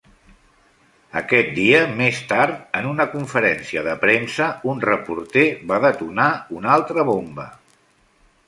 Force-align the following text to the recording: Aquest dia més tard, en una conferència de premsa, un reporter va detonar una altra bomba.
Aquest 1.19 1.51
dia 1.57 1.81
més 1.99 2.21
tard, 2.31 2.63
en 2.79 2.87
una 2.93 3.07
conferència 3.13 3.85
de 3.91 3.95
premsa, 4.07 4.49
un 4.73 4.83
reporter 4.89 5.47
va 5.73 5.81
detonar 5.89 6.31
una 6.61 6.73
altra 6.79 7.07
bomba. 7.13 7.51